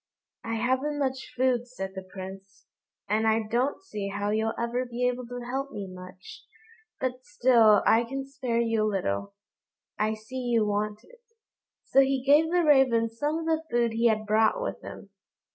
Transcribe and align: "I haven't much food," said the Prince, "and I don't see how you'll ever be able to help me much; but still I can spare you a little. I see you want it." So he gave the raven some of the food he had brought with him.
"I 0.43 0.55
haven't 0.55 0.97
much 0.97 1.31
food," 1.37 1.67
said 1.67 1.91
the 1.93 2.01
Prince, 2.01 2.65
"and 3.07 3.27
I 3.27 3.43
don't 3.47 3.83
see 3.83 4.07
how 4.07 4.31
you'll 4.31 4.55
ever 4.57 4.83
be 4.83 5.07
able 5.07 5.27
to 5.27 5.41
help 5.45 5.69
me 5.71 5.87
much; 5.87 6.43
but 6.99 7.23
still 7.23 7.83
I 7.85 8.03
can 8.05 8.25
spare 8.25 8.61
you 8.61 8.81
a 8.81 8.89
little. 8.89 9.35
I 9.99 10.15
see 10.15 10.37
you 10.39 10.65
want 10.65 11.03
it." 11.03 11.21
So 11.83 11.99
he 12.01 12.23
gave 12.25 12.49
the 12.49 12.63
raven 12.63 13.11
some 13.11 13.35
of 13.37 13.45
the 13.45 13.61
food 13.69 13.91
he 13.91 14.07
had 14.07 14.25
brought 14.25 14.59
with 14.59 14.81
him. 14.81 15.11